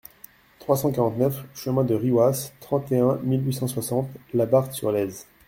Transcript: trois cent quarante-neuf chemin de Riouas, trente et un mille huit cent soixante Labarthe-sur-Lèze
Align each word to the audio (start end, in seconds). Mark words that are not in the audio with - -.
trois 0.57 0.77
cent 0.77 0.91
quarante-neuf 0.91 1.43
chemin 1.53 1.83
de 1.83 1.93
Riouas, 1.93 2.53
trente 2.59 2.91
et 2.91 2.97
un 2.97 3.17
mille 3.17 3.45
huit 3.45 3.53
cent 3.53 3.67
soixante 3.67 4.09
Labarthe-sur-Lèze 4.33 5.27